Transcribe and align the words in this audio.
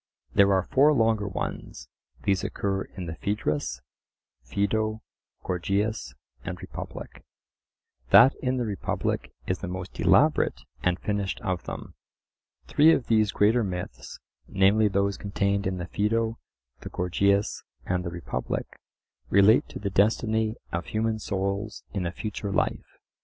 There 0.33 0.51
are 0.51 0.63
four 0.63 0.93
longer 0.93 1.27
ones: 1.27 1.87
these 2.23 2.43
occur 2.43 2.85
in 2.85 3.05
the 3.05 3.13
Phaedrus, 3.17 3.81
Phaedo, 4.41 5.03
Gorgias, 5.43 6.15
and 6.43 6.59
Republic. 6.59 7.23
That 8.09 8.33
in 8.41 8.57
the 8.57 8.65
Republic 8.65 9.31
is 9.45 9.59
the 9.59 9.67
most 9.67 9.99
elaborate 9.99 10.61
and 10.81 10.99
finished 10.99 11.39
of 11.41 11.65
them. 11.65 11.93
Three 12.65 12.91
of 12.93 13.09
these 13.09 13.31
greater 13.31 13.63
myths, 13.63 14.17
namely 14.47 14.87
those 14.87 15.17
contained 15.17 15.67
in 15.67 15.77
the 15.77 15.85
Phaedo, 15.85 16.39
the 16.79 16.89
Gorgias 16.89 17.63
and 17.85 18.03
the 18.03 18.09
Republic, 18.09 18.79
relate 19.29 19.69
to 19.69 19.77
the 19.77 19.91
destiny 19.91 20.55
of 20.71 20.87
human 20.87 21.19
souls 21.19 21.83
in 21.93 22.07
a 22.07 22.11
future 22.11 22.51
life. 22.51 22.97